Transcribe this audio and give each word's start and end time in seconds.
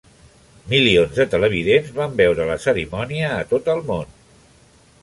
Milions 0.71 1.13
de 1.17 1.27
televidents 1.35 1.93
van 1.99 2.17
veure 2.23 2.49
la 2.53 2.57
cerimònia 2.65 3.31
a 3.37 3.49
tot 3.53 3.71
el 3.77 3.87
món. 3.93 4.13